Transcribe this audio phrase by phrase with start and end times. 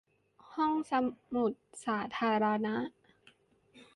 [0.53, 0.93] ห้องส
[1.35, 1.51] มุด
[1.85, 2.75] สาธารณะ